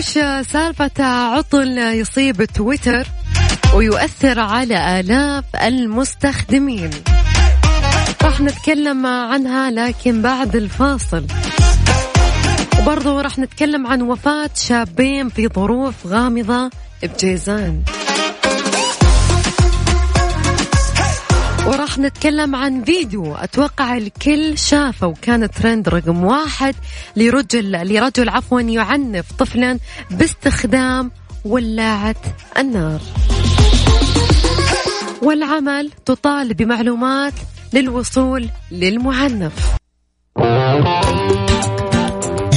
وش 0.04 0.18
سالفة 0.52 1.04
عطل 1.04 1.78
يصيب 1.78 2.44
تويتر 2.44 3.06
ويؤثر 3.74 4.40
على 4.40 5.00
آلاف 5.00 5.44
المستخدمين؟ 5.62 6.90
راح 8.22 8.40
نتكلم 8.40 9.06
عنها 9.06 9.70
لكن 9.70 10.22
بعد 10.22 10.56
الفاصل. 10.56 11.26
وبرضه 12.80 13.22
راح 13.22 13.38
نتكلم 13.38 13.86
عن 13.86 14.02
وفاة 14.02 14.50
شابين 14.54 15.28
في 15.28 15.48
ظروف 15.48 16.06
غامضة 16.06 16.70
بجيزان. 17.02 17.82
وراح 21.66 21.98
نتكلم 21.98 22.54
عن 22.56 22.84
فيديو. 22.84 23.34
أتوقع 23.34 23.96
الكل 23.96 24.58
شافه 24.58 25.06
وكان 25.06 25.50
ترند 25.50 25.88
رقم 25.88 26.24
واحد 26.24 26.74
لرجل 27.16 27.94
لرجل 27.94 28.28
عفوا 28.28 28.60
يعنف 28.60 29.32
طفلا 29.38 29.78
باستخدام 30.10 31.10
ولاعة 31.44 32.16
النار. 32.58 33.00
والعمل 35.22 35.90
تطالب 36.06 36.56
بمعلومات 36.56 37.32
للوصول 37.72 38.48
للمعنف. 38.70 39.52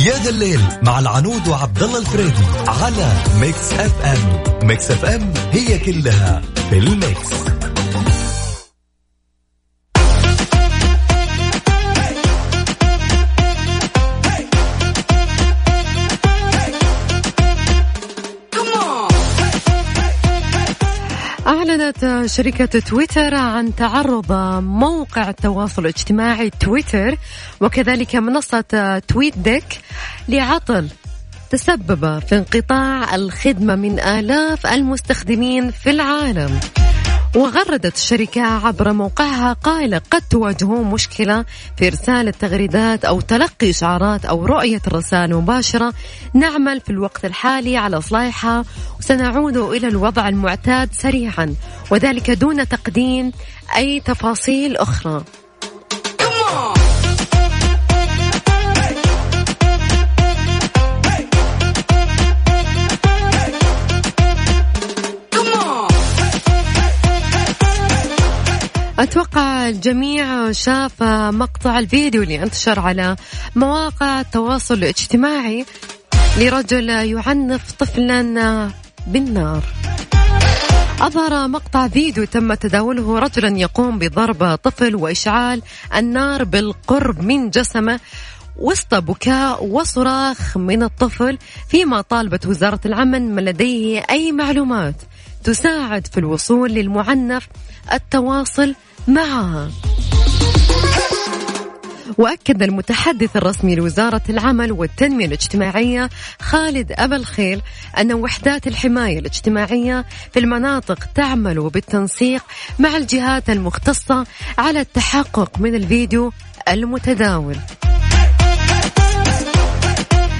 يا 0.06 0.18
ذا 0.24 0.30
الليل 0.30 0.60
مع 0.84 1.00
العنود 1.00 1.48
وعبد 1.48 1.84
الله 1.84 2.00
الفريدي 2.00 2.44
على 2.68 3.14
Mix 3.42 3.74
FM. 3.74 4.44
Mix 4.68 4.92
FM 4.92 5.34
هي 5.52 5.80
كلها 5.80 6.42
في 6.70 6.78
ال 6.78 6.88
mix. 6.88 7.30
أعلنت 21.82 22.26
شركة 22.26 22.80
تويتر 22.80 23.36
عن 23.36 23.76
تعرض 23.76 24.32
موقع 24.64 25.30
التواصل 25.30 25.82
الاجتماعي 25.82 26.50
تويتر 26.50 27.18
وكذلك 27.62 28.16
منصة 28.16 29.02
تويت 29.08 29.38
ديك 29.38 29.82
لعطل 30.30 30.90
تسبب 31.50 32.20
في 32.20 32.38
انقطاع 32.38 33.16
الخدمة 33.16 33.76
من 33.76 34.00
آلاف 34.00 34.68
المستخدمين 34.68 35.72
في 35.72 35.90
العالم. 35.90 36.60
وغردت 37.36 37.96
الشركة 37.96 38.42
عبر 38.42 38.94
موقعها 38.94 39.54
قائلة 39.54 40.02
قد 40.12 40.22
تواجهون 40.30 40.88
مشكلة 40.88 41.46
في 41.78 41.88
إرسال 41.88 42.28
التغريدات 42.28 43.06
أو 43.06 43.22
تلقي 43.22 43.70
إشعارات 43.70 44.26
أو 44.26 44.46
رؤية 44.46 44.82
الرسائل 44.88 45.36
مباشرة. 45.36 45.94
نعمل 46.34 46.82
في 46.82 46.90
الوقت 46.90 47.26
الحالي 47.26 47.78
على 47.78 47.98
إصلاحها 47.98 48.66
وسنعود 49.00 49.58
إلى 49.58 49.88
الوضع 49.88 50.30
المعتاد 50.30 50.90
سريعا 50.94 51.56
وذلك 51.92 52.32
دون 52.32 52.68
تقديم 52.68 53.32
أي 53.76 54.00
تفاصيل 54.00 54.78
أخرى. 54.78 55.24
أتوقع 69.00 69.70
الجميع 69.70 70.52
شاف 70.52 71.04
مقطع 71.04 71.80
الفيديو 71.80 72.24
اللي 72.24 72.44
انتشر 72.44 72.80
على 72.80 73.16
مواقع 73.56 74.20
التواصل 74.20 74.74
الاجتماعي 74.74 75.66
لرجل 76.38 76.90
يعنف 76.90 77.72
طفلا 77.72 78.72
بالنار. 79.08 79.64
أظهر 81.02 81.48
مقطع 81.48 81.88
فيديو 81.88 82.26
تم 82.26 82.54
تداوله 82.54 83.20
رجلا 83.20 83.58
يقوم 83.58 84.00
بضرب 84.00 84.56
طفل 84.56 84.96
وإشعال 84.96 85.62
النار 85.96 86.44
بالقرب 86.44 87.22
من 87.22 87.50
جسمه 87.50 88.00
وسط 88.58 88.96
بكاء 88.96 89.66
وصراخ 89.66 90.58
من 90.58 90.84
الطفل 90.84 91.38
فيما 91.70 92.02
طالبت 92.02 92.46
وزارة 92.46 92.80
العمل 92.86 93.22
من 93.22 93.46
لديه 93.46 94.04
أي 94.10 94.32
معلومات 94.32 94.96
تساعد 95.44 96.08
في 96.08 96.18
الوصول 96.18 96.72
للمعنف 96.72 97.48
التواصل 97.94 98.76
معها. 99.08 99.70
وأكد 102.18 102.64
المتحدث 102.64 103.38
الرسمي 103.38 103.76
لوزارة 103.76 104.22
العمل 104.30 104.72
والتنمية 104.72 105.26
الاجتماعية 105.26 106.10
خالد 106.42 106.92
أبا 106.92 107.16
الخيل 107.16 107.62
أن 107.98 108.14
وحدات 108.14 108.68
الحماية 108.68 109.20
الاجتماعية 109.20 110.06
في 110.34 110.40
المناطق 110.40 111.04
تعمل 111.16 111.70
بالتنسيق 111.70 112.44
مع 112.80 112.98
الجهات 112.98 113.50
المختصة 113.50 114.26
على 114.58 114.80
التحقق 114.80 115.60
من 115.60 115.76
الفيديو 115.76 116.32
المتداول. 116.68 117.56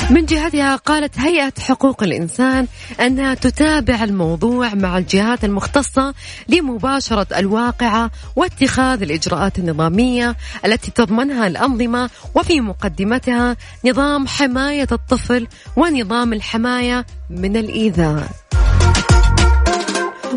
من 0.10 0.26
جهتها 0.26 0.76
قالت 0.76 1.20
هيئة 1.20 1.54
حقوق 1.60 2.04
الإنسان 2.04 2.68
أنها 3.00 3.34
تتابع 3.34 4.04
الموضوع 4.04 4.74
مع 4.74 4.98
الجهات 4.98 5.46
المختصة 5.46 6.14
لمباشرة 6.48 7.28
الواقعة 7.40 8.12
واتخاذ 8.36 9.02
الإجراءات 9.02 9.60
النظامية 9.60 10.36
التي 10.66 10.92
تضمنها 10.92 11.48
الأنظمة 11.48 12.10
وفي 12.36 12.62
مقدمتها 12.62 13.58
نظام 13.86 14.28
حماية 14.28 14.88
الطفل 14.92 15.48
ونظام 15.76 16.34
الحماية 16.34 17.06
من 17.30 17.58
الإيذاء. 17.58 18.47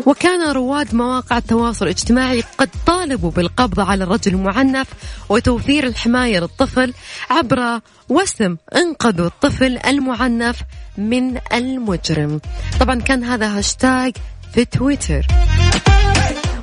وكان 0.05 0.51
رواد 0.51 0.95
مواقع 0.95 1.37
التواصل 1.37 1.85
الاجتماعي 1.85 2.43
قد 2.57 2.69
طالبوا 2.87 3.31
بالقبض 3.31 3.79
على 3.79 4.03
الرجل 4.03 4.31
المعنف 4.31 4.87
وتوفير 5.29 5.87
الحماية 5.87 6.39
للطفل 6.39 6.93
عبر 7.29 7.79
وسم 8.09 8.57
انقذوا 8.75 9.27
الطفل 9.27 9.77
المعنف 9.77 10.61
من 10.97 11.37
المجرم. 11.53 12.41
طبعا 12.79 12.95
كان 12.95 13.23
هذا 13.23 13.57
هاشتاج 13.57 14.13
في 14.53 14.65
تويتر. 14.65 15.27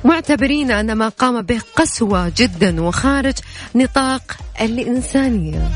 معتبرين 0.05 0.71
أن 0.71 0.93
ما 0.93 1.09
قام 1.09 1.41
به 1.41 1.61
قسوة 1.75 2.31
جدا 2.37 2.81
وخارج 2.81 3.33
نطاق 3.75 4.37
الإنسانية. 4.61 5.69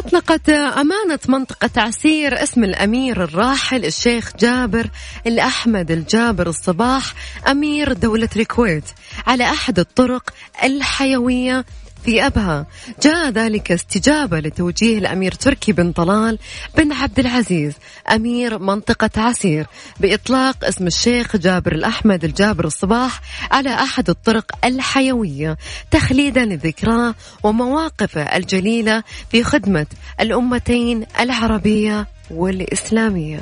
أطلقت 0.00 0.48
أمانة 0.50 1.18
منطقة 1.28 1.70
عسير 1.76 2.42
اسم 2.42 2.64
الأمير 2.64 3.24
الراحل 3.24 3.84
الشيخ 3.84 4.32
جابر 4.40 4.90
الأحمد 5.26 5.90
الجابر 5.90 6.48
الصباح 6.48 7.14
أمير 7.48 7.92
دولة 7.92 8.28
الكويت 8.36 8.84
على 9.26 9.44
أحد 9.44 9.78
الطرق 9.78 10.30
الحيوية 10.64 11.64
في 12.04 12.26
أبها. 12.26 12.66
جاء 13.02 13.28
ذلك 13.28 13.72
استجابة 13.72 14.40
لتوجيه 14.40 14.98
الأمير 14.98 15.32
تركي 15.32 15.72
بن 15.72 15.92
طلال 15.92 16.38
بن 16.76 16.92
عبد 16.92 17.18
العزيز 17.18 17.74
أمير 18.10 18.58
منطقة 18.58 19.10
عسير 19.16 19.66
بإطلاق 20.00 20.64
اسم 20.64 20.86
الشيخ 20.86 21.36
جابر 21.36 21.72
الأحمد 21.72 22.24
الجابر 22.24 22.64
الصباح 22.64 23.20
على 23.50 23.74
أحد 23.74 24.10
الطرق 24.10 24.52
الحيوية 24.64 25.56
تخليدا 25.90 26.44
لذكراه 26.44 27.14
ومواقفه 27.42 28.22
الجليلة 28.22 29.02
في 29.30 29.44
خدمة 29.44 29.86
الأمتين 30.20 31.06
العربية 31.20 32.06
والإسلامية. 32.30 33.40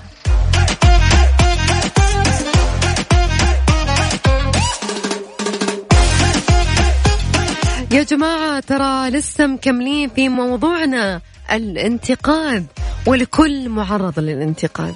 يا 7.91 8.03
جماعة 8.03 8.61
ترى 8.61 9.11
لسه 9.11 9.47
مكملين 9.47 10.09
في 10.09 10.29
موضوعنا 10.29 11.21
الانتقاد 11.53 12.67
والكل 13.07 13.69
معرض 13.69 14.19
للانتقاد. 14.21 14.95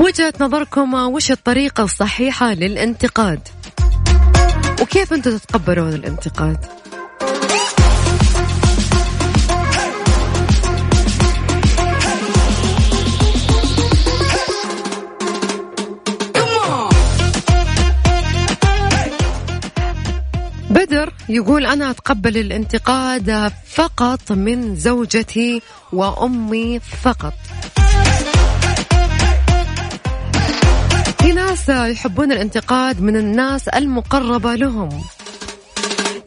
وجهة 0.00 0.32
نظركم 0.40 0.94
وش 0.94 1.30
الطريقة 1.30 1.84
الصحيحة 1.84 2.54
للانتقاد؟ 2.54 3.40
وكيف 4.82 5.12
أنتم 5.12 5.38
تتقبلون 5.38 5.92
الانتقاد؟ 5.92 6.56
يقول 21.28 21.66
أنا 21.66 21.90
أتقبل 21.90 22.36
الانتقاد 22.38 23.52
فقط 23.66 24.32
من 24.32 24.76
زوجتي 24.76 25.62
وأمي 25.92 26.80
فقط. 26.80 27.34
في 31.18 31.32
ناس 31.32 31.68
يحبون 31.68 32.32
الانتقاد 32.32 33.00
من 33.00 33.16
الناس 33.16 33.68
المقربة 33.68 34.54
لهم. 34.54 34.88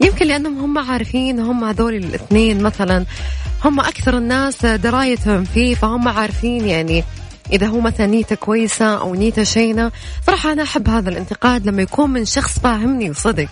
يمكن 0.00 0.26
لأنهم 0.26 0.58
هم 0.58 0.78
عارفين 0.78 1.40
هم 1.40 1.64
هذول 1.64 1.94
الاثنين 1.94 2.62
مثلا 2.62 3.04
هم 3.64 3.80
أكثر 3.80 4.18
الناس 4.18 4.66
درايتهم 4.66 5.44
فيه 5.44 5.74
فهم 5.74 6.08
عارفين 6.08 6.66
يعني 6.66 7.04
إذا 7.52 7.66
هو 7.66 7.80
مثلا 7.80 8.06
نيته 8.06 8.36
كويسة 8.36 9.00
أو 9.00 9.14
نيته 9.14 9.42
شينة 9.42 9.92
صراحة 10.26 10.52
أنا 10.52 10.62
أحب 10.62 10.88
هذا 10.88 11.10
الانتقاد 11.10 11.66
لما 11.66 11.82
يكون 11.82 12.10
من 12.10 12.24
شخص 12.24 12.58
فاهمني 12.58 13.10
وصدق. 13.10 13.48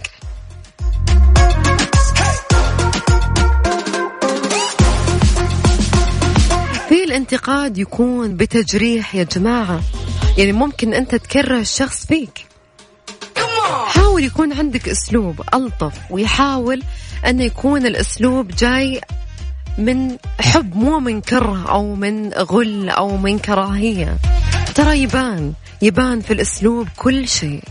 الانتقاد 7.28 7.78
يكون 7.78 8.36
بتجريح 8.36 9.14
يا 9.14 9.22
جماعة. 9.22 9.80
يعني 10.38 10.52
ممكن 10.52 10.94
أنت 10.94 11.14
تكره 11.14 11.58
الشخص 11.58 12.06
فيك. 12.06 12.46
حاول 13.86 14.24
يكون 14.24 14.52
عندك 14.52 14.88
أسلوب 14.88 15.42
ألطف 15.54 15.92
ويحاول 16.10 16.82
أن 17.26 17.40
يكون 17.40 17.86
الأسلوب 17.86 18.48
جاي 18.48 19.00
من 19.78 20.16
حب 20.40 20.76
مو 20.76 20.98
من 20.98 21.20
كره 21.20 21.68
أو 21.68 21.94
من 21.94 22.32
غل 22.32 22.88
أو 22.88 23.16
من 23.16 23.38
كراهية. 23.38 24.18
ترى 24.74 25.02
يبان 25.02 25.52
يبان 25.82 26.20
في 26.20 26.32
الأسلوب 26.32 26.88
كل 26.96 27.28
شيء. 27.28 27.62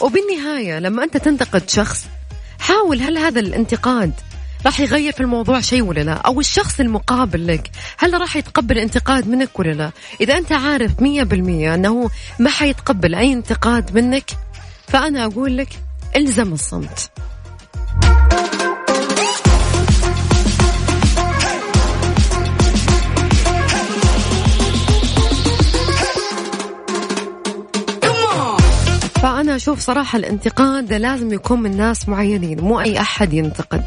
وبالنهاية 0.00 0.78
لما 0.78 1.04
أنت 1.04 1.16
تنتقد 1.16 1.70
شخص 1.70 2.06
حاول 2.58 3.02
هل 3.02 3.18
هذا 3.18 3.40
الانتقاد 3.40 4.12
راح 4.66 4.80
يغير 4.80 5.12
في 5.12 5.20
الموضوع 5.20 5.60
شيء 5.60 5.82
ولا 5.82 6.00
لا؟ 6.00 6.12
أو 6.12 6.40
الشخص 6.40 6.80
المقابل 6.80 7.46
لك 7.46 7.70
هل 7.98 8.20
راح 8.20 8.36
يتقبل 8.36 8.78
انتقاد 8.78 9.28
منك 9.28 9.58
ولا 9.58 9.72
لا؟ 9.72 9.90
إذا 10.20 10.38
أنت 10.38 10.52
عارف 10.52 11.02
مية 11.02 11.22
بالمية 11.22 11.74
أنه 11.74 12.10
ما 12.38 12.50
حيتقبل 12.50 13.14
أي 13.14 13.32
انتقاد 13.32 13.94
منك 13.94 14.30
فأنا 14.88 15.24
أقول 15.24 15.56
لك 15.56 15.68
إلزم 16.16 16.52
الصمت. 16.52 17.10
أشوف 29.56 29.80
صراحة 29.80 30.18
الانتقاد 30.18 30.92
لازم 30.92 31.32
يكون 31.32 31.62
من 31.62 31.76
ناس 31.76 32.08
معينين 32.08 32.60
مو 32.60 32.80
أي 32.80 33.00
أحد 33.00 33.32
ينتقد. 33.32 33.84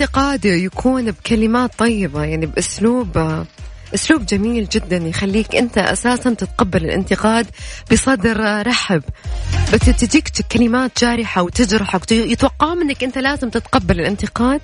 والانتقاد 0.00 0.44
يكون 0.44 1.10
بكلمات 1.10 1.78
طيبة 1.78 2.24
يعني 2.24 2.46
بأسلوب 2.46 3.44
أسلوب 3.94 4.26
جميل 4.26 4.68
جدا 4.68 4.96
يخليك 4.96 5.56
أنت 5.56 5.78
أساسا 5.78 6.34
تتقبل 6.34 6.84
الانتقاد 6.84 7.46
بصدر 7.92 8.66
رحب. 8.66 9.02
بس 9.72 9.78
تجيك 9.78 10.28
كلمات 10.52 11.00
جارحة 11.00 11.42
وتجرحك 11.42 12.12
يتوقعون 12.12 12.78
منك 12.78 13.04
أنت 13.04 13.18
لازم 13.18 13.50
تتقبل 13.50 14.00
الانتقاد. 14.00 14.60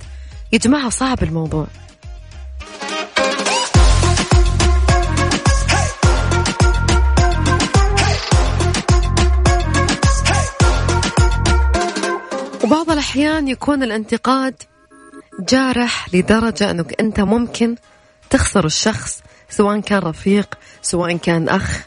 يا 0.52 0.58
جماعة 0.58 0.88
صعب 0.88 1.22
الموضوع. 1.22 1.66
وبعض 12.64 12.90
الأحيان 12.90 13.48
يكون 13.48 13.82
الانتقاد 13.82 14.54
جارح 15.40 16.14
لدرجة 16.14 16.70
أنك 16.70 17.00
أنت 17.00 17.20
ممكن 17.20 17.76
تخسر 18.30 18.66
الشخص 18.66 19.22
سواء 19.50 19.80
كان 19.80 19.98
رفيق 19.98 20.54
سواء 20.82 21.16
كان 21.16 21.48
أخ. 21.48 21.80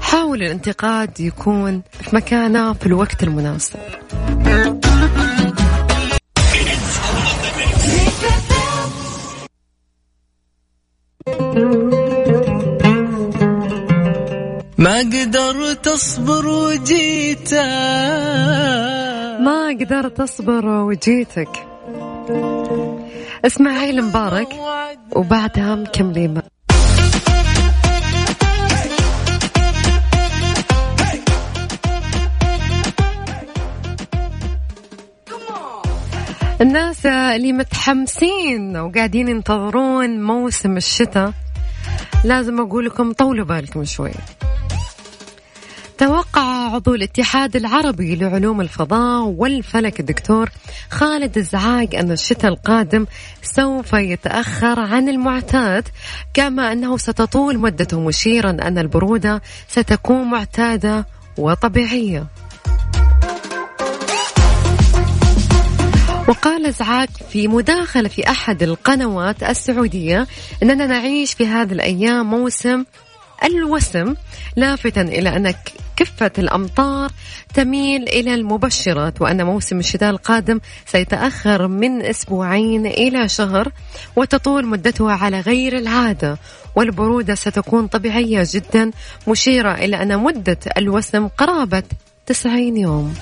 حاول 0.00 0.42
الانتقاد 0.42 1.20
يكون 1.20 1.82
في 2.00 2.16
مكانه 2.16 2.72
في 2.72 2.86
الوقت 2.86 3.22
المناسب. 3.22 3.78
ما 14.78 14.98
قدرت 14.98 15.86
اصبر 15.86 16.46
وجيتك. 16.46 17.58
ما 19.40 19.76
قدرت 19.80 20.20
اصبر 20.20 20.66
وجيتك. 20.66 21.48
اسماعيل 23.44 24.04
مبارك 24.04 24.48
وبعدها 25.16 25.74
مكملين. 25.74 26.42
الناس 36.60 37.06
اللي 37.06 37.52
متحمسين 37.52 38.76
وقاعدين 38.76 39.28
ينتظرون 39.28 40.22
موسم 40.22 40.76
الشتاء 40.76 41.32
لازم 42.24 42.60
أقول 42.60 42.84
لكم 42.84 43.12
طولوا 43.12 43.44
بالكم 43.44 43.84
شوي. 43.84 44.12
توقع 45.98 46.74
عضو 46.74 46.94
الاتحاد 46.94 47.56
العربي 47.56 48.16
لعلوم 48.16 48.60
الفضاء 48.60 49.24
والفلك 49.24 50.00
الدكتور 50.00 50.50
خالد 50.90 51.36
الزعاق 51.36 51.94
أن 51.94 52.12
الشتاء 52.12 52.50
القادم 52.50 53.06
سوف 53.42 53.92
يتأخر 53.92 54.80
عن 54.80 55.08
المعتاد 55.08 55.88
كما 56.34 56.72
أنه 56.72 56.96
ستطول 56.96 57.58
مدته 57.58 58.00
مشيرا 58.00 58.50
أن 58.50 58.78
البرودة 58.78 59.42
ستكون 59.68 60.30
معتادة 60.30 61.06
وطبيعية. 61.38 62.26
وقال 66.28 66.72
زعاك 66.72 67.08
في 67.30 67.48
مداخلة 67.48 68.08
في 68.08 68.30
أحد 68.30 68.62
القنوات 68.62 69.42
السعودية 69.42 70.26
أننا 70.62 70.86
نعيش 70.86 71.34
في 71.34 71.46
هذه 71.46 71.72
الأيام 71.72 72.30
موسم 72.30 72.84
الوسم 73.44 74.14
لافتا 74.56 75.00
إلى 75.00 75.36
أن 75.36 75.54
كفة 75.96 76.30
الأمطار 76.38 77.10
تميل 77.54 78.02
إلى 78.02 78.34
المبشرات 78.34 79.22
وأن 79.22 79.46
موسم 79.46 79.78
الشتاء 79.78 80.10
القادم 80.10 80.60
سيتأخر 80.86 81.68
من 81.68 82.02
أسبوعين 82.02 82.86
إلى 82.86 83.28
شهر 83.28 83.72
وتطول 84.16 84.66
مدته 84.66 85.12
على 85.12 85.40
غير 85.40 85.78
العادة. 85.78 86.38
والبرودة 86.76 87.34
ستكون 87.34 87.86
طبيعية 87.86 88.46
جدا 88.50 88.90
مشيرة 89.28 89.74
إلى 89.74 90.02
أن 90.02 90.18
مدة 90.18 90.58
الوسم 90.76 91.28
قرابة 91.28 91.82
90 92.26 92.76
يوم. 92.76 93.14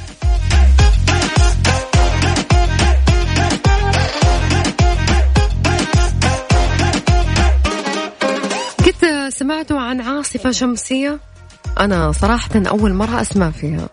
قد 9.07 9.29
سمعتوا 9.29 9.81
عن 9.81 10.01
عاصفة 10.01 10.51
شمسية؟ 10.51 11.19
أنا 11.81 12.13
صراحة 12.13 12.51
أول 12.57 12.93
مرة 12.95 13.21
أسمع 13.21 13.51
فيها. 13.51 13.89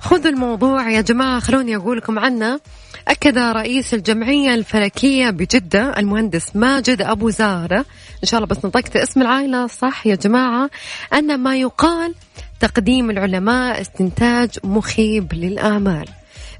خذوا 0.00 0.30
الموضوع 0.30 0.90
يا 0.90 1.00
جماعة 1.00 1.40
خلوني 1.40 1.76
أقول 1.76 1.96
لكم 1.98 2.18
عنه. 2.18 2.60
أكد 3.08 3.38
رئيس 3.38 3.94
الجمعية 3.94 4.54
الفلكية 4.54 5.30
بجدة 5.30 5.98
المهندس 5.98 6.56
ماجد 6.56 7.02
أبو 7.02 7.30
زهرة 7.30 7.78
إن 8.22 8.28
شاء 8.28 8.38
الله 8.40 8.48
بس 8.48 8.64
نطقت 8.64 8.96
اسم 8.96 9.22
العائلة 9.22 9.66
صح 9.66 10.06
يا 10.06 10.14
جماعة. 10.14 10.70
أن 11.12 11.40
ما 11.40 11.56
يقال 11.56 12.14
تقديم 12.60 13.10
العلماء 13.10 13.80
استنتاج 13.80 14.50
مخيب 14.64 15.34
للآمال. 15.34 16.08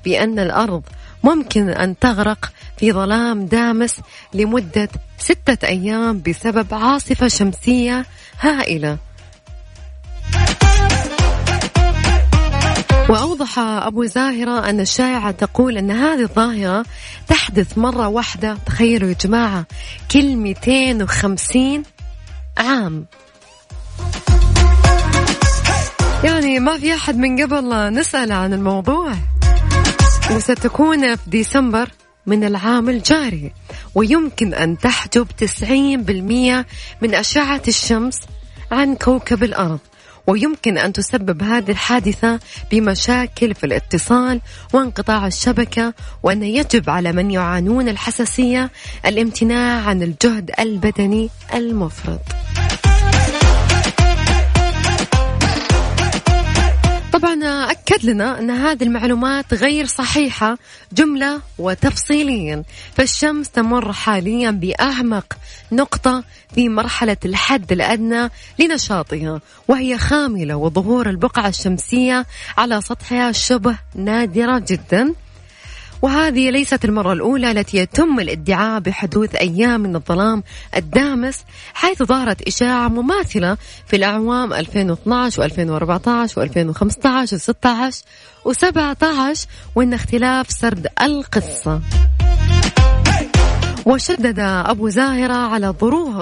بأن 0.04 0.38
الأرض 0.38 0.82
ممكن 1.24 1.68
أن 1.68 1.98
تغرق 1.98 2.52
في 2.78 2.92
ظلام 2.92 3.46
دامس 3.46 4.00
لمدة 4.34 4.88
ستة 5.18 5.68
أيام 5.68 6.22
بسبب 6.26 6.66
عاصفة 6.74 7.28
شمسية 7.28 8.06
هائلة. 8.40 8.98
وأوضح 13.08 13.58
أبو 13.58 14.04
زاهرة 14.04 14.70
أن 14.70 14.80
الشائعة 14.80 15.30
تقول 15.30 15.78
أن 15.78 15.90
هذه 15.90 16.22
الظاهرة 16.22 16.84
تحدث 17.28 17.78
مرة 17.78 18.08
واحدة 18.08 18.56
تخيلوا 18.66 19.08
يا 19.08 19.14
جماعة 19.14 19.66
كل 20.10 20.36
250 20.36 21.82
عام. 22.58 23.06
يعني 26.24 26.60
ما 26.60 26.78
في 26.78 26.94
أحد 26.94 27.16
من 27.16 27.42
قبل 27.42 27.94
نسأل 27.94 28.32
عن 28.32 28.52
الموضوع. 28.52 29.14
وستكون 30.30 31.16
في 31.16 31.30
ديسمبر 31.30 31.88
من 32.26 32.44
العام 32.44 32.88
الجاري 32.88 33.52
ويمكن 33.94 34.54
أن 34.54 34.78
تحجب 34.78 35.26
90% 35.26 36.66
من 37.02 37.14
أشعة 37.14 37.62
الشمس 37.68 38.20
عن 38.70 38.94
كوكب 38.94 39.44
الأرض 39.44 39.78
ويمكن 40.26 40.78
أن 40.78 40.92
تسبب 40.92 41.42
هذه 41.42 41.70
الحادثة 41.70 42.40
بمشاكل 42.70 43.54
في 43.54 43.64
الاتصال 43.64 44.40
وانقطاع 44.72 45.26
الشبكة 45.26 45.94
وأن 46.22 46.42
يجب 46.42 46.90
على 46.90 47.12
من 47.12 47.30
يعانون 47.30 47.88
الحساسية 47.88 48.70
الامتناع 49.06 49.88
عن 49.88 50.02
الجهد 50.02 50.50
البدني 50.60 51.30
المفرط. 51.54 52.20
طبعا 57.12 57.70
أكد 57.70 58.04
لنا 58.04 58.38
أن 58.38 58.50
هذه 58.50 58.82
المعلومات 58.82 59.54
غير 59.54 59.86
صحيحة 59.86 60.58
جملة 60.92 61.40
وتفصيليا. 61.58 62.62
فالشمس 62.94 63.50
تمر 63.50 63.92
حاليا 63.92 64.50
بأعمق 64.50 65.38
نقطة 65.72 66.24
في 66.54 66.68
مرحلة 66.68 67.16
الحد 67.24 67.72
الأدنى 67.72 68.30
لنشاطها 68.58 69.40
وهي 69.68 69.98
خاملة 69.98 70.56
وظهور 70.56 71.10
البقعة 71.10 71.48
الشمسية 71.48 72.26
على 72.58 72.80
سطحها 72.80 73.32
شبه 73.32 73.78
نادرة 73.94 74.58
جدا. 74.68 75.14
وهذه 76.02 76.50
ليست 76.50 76.84
المرة 76.84 77.12
الأولى 77.12 77.50
التي 77.50 77.76
يتم 77.76 78.20
الادعاء 78.20 78.80
بحدوث 78.80 79.34
أيام 79.34 79.80
من 79.80 79.96
الظلام 79.96 80.42
الدامس 80.76 81.44
حيث 81.74 82.02
ظهرت 82.02 82.42
إشاعة 82.42 82.88
مماثلة 82.88 83.56
في 83.86 83.96
الأعوام 83.96 84.52
2012 84.52 85.48
و2014 85.48 86.32
و2015 86.32 87.34
و16 87.34 87.94
و17 88.48 89.46
وإن 89.74 89.94
اختلاف 89.94 90.50
سرد 90.50 90.86
القصة. 91.02 91.80
وشدد 93.88 94.38
أبو 94.38 94.88
زاهرة 94.88 95.34
على 95.34 95.68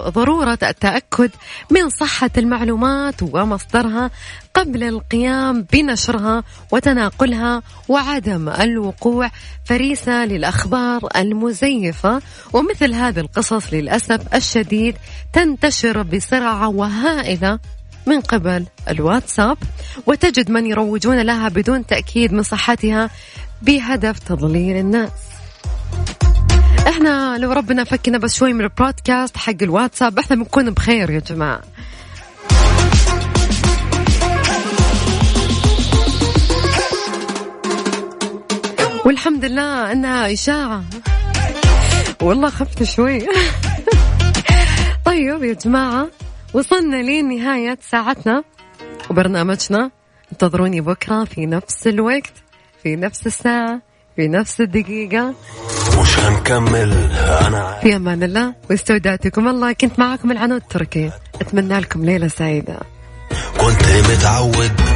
ضرورة 0.09 0.59
التأكد 0.63 1.31
من 1.71 1.89
صحة 1.91 2.31
المعلومات 2.39 3.15
ومصدرها 3.23 4.11
قبل 4.55 4.83
القيام 4.83 5.67
بنشرها 5.73 6.43
وتناقلها 6.73 7.63
وعدم 7.89 8.49
الوقوع. 8.49 9.31
فريسة 9.65 10.25
للأخبار 10.25 11.09
المزيفة. 11.17 12.23
ومثل 12.53 12.95
هذه 12.95 13.21
القصص 13.21 13.73
للأسف 13.73 14.35
الشديد 14.35 14.97
تنتشر 15.33 16.03
بسرعة 16.03 16.69
وهائلة 16.69 17.59
من 18.07 18.21
قبل 18.21 18.67
الواتساب. 18.89 19.59
وتجد 20.07 20.51
من 20.51 20.67
يروجون 20.67 21.21
لها 21.21 21.49
بدون 21.49 21.87
تأكيد 21.87 22.33
من 22.33 22.43
صحتها 22.43 23.11
بهدف 23.63 24.19
تضليل 24.19 24.77
الناس. 24.77 25.11
إحنا 26.87 27.39
لو 27.39 27.53
ربنا 27.53 27.85
فكنا 27.85 28.19
بس 28.19 28.35
شوي 28.35 28.53
من 28.53 28.61
البرودكاست 28.61 29.37
حق 29.37 29.63
الواتساب 29.63 30.19
إحنا 30.19 30.37
بنكون 30.37 30.71
بخير 30.71 31.11
يا 31.11 31.21
جماعة. 31.21 31.61
والحمد 39.05 39.45
لله 39.45 39.93
إنها 39.93 40.33
إشاعة. 40.33 40.85
والله 42.23 42.51
خفت 42.51 42.83
شوي. 42.83 43.19
طيب 45.07 45.43
يا 45.43 45.53
جماعة 45.53 46.09
وصلنا 46.55 46.97
لنهاية 46.97 47.79
ساعتنا 47.81 48.45
وبرنامجنا. 49.11 49.91
انتظروني 50.33 50.81
بكرة 50.81 51.25
في 51.25 51.47
نفس 51.47 51.87
الوقت 51.87 52.33
في 52.83 52.97
نفس 52.97 53.27
الساعة. 53.27 53.96
في 54.17 54.29
نفس 54.29 54.61
الدقيقة. 54.61 55.35
مش 56.01 56.19
هنكمل؟ 56.19 56.93
أنا 57.47 57.79
في 57.83 57.97
أمان 57.97 58.23
الله 58.23 58.55
واستودعتكم 58.71 59.49
الله. 59.49 59.73
كنت 59.73 59.99
معاكم 59.99 60.31
العنود 60.31 60.61
التركي 60.61 61.11
أتمنى 61.41 61.81
لكم 61.81 62.05
ليلة 62.05 62.29
سعيدة. 62.29 62.79
كنت 63.61 63.83
متعود. 64.11 64.87